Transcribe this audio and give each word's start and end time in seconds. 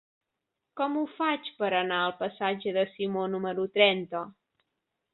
Com 0.79 0.95
ho 1.01 1.03
faig 1.17 1.51
per 1.59 1.69
anar 1.81 2.01
al 2.05 2.17
passatge 2.23 2.75
de 2.81 2.89
Simó 2.97 3.29
número 3.37 3.71
trenta? 3.81 4.27